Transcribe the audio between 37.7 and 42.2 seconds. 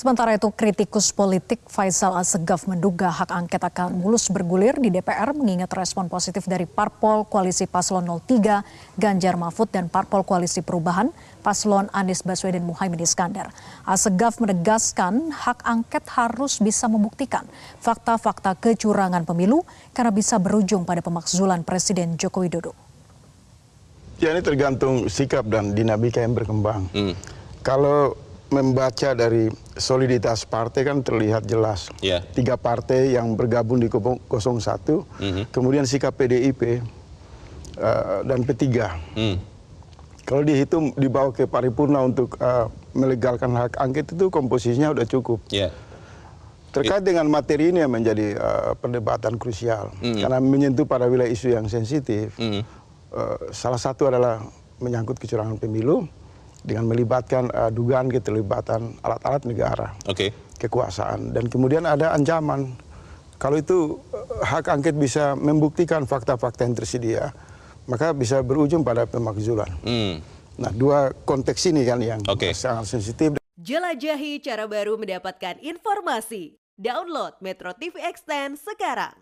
uh, dan P3. Hmm. Kalau dihitung dibawa ke paripurna